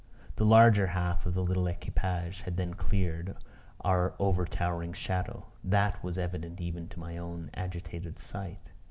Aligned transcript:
The 0.37 0.45
larger 0.47 0.87
half 0.87 1.27
of 1.27 1.35
the 1.35 1.43
little 1.43 1.67
equipage 1.67 2.41
had 2.41 2.57
then 2.57 2.73
cleared 2.73 3.37
our 3.81 4.15
over 4.17 4.45
towering 4.45 4.93
shadow: 4.93 5.45
that 5.63 6.03
was 6.03 6.17
evident 6.17 6.59
even 6.59 6.87
to 6.89 6.99
my 6.99 7.17
own 7.19 7.51
agitated 7.53 8.17
sight. 8.17 8.71